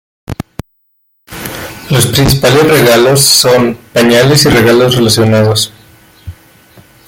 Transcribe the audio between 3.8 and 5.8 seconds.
pañales y regalos relacionados.